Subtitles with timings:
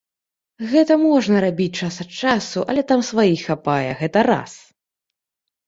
[0.71, 4.59] Гэта можна рабіць час ад часу, але там сваіх хапае, гэта раз.